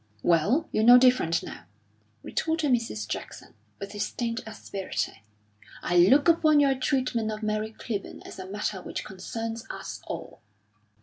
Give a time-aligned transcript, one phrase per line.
[0.23, 1.65] "Well, you know different now,"
[2.23, 3.07] retorted Mrs.
[3.07, 5.21] Jackson, with distinct asperity.
[5.83, 10.41] "I look upon your treatment of Mary Clibborn as a matter which concerns us all."